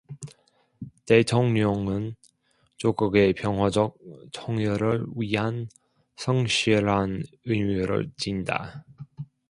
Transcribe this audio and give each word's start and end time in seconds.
대통령은 1.05 2.15
조국의 2.77 3.33
평화적 3.33 3.99
통일을 4.33 5.05
위한 5.15 5.67
성실한 6.15 7.21
의무를 7.45 8.09
진다. 8.17 8.83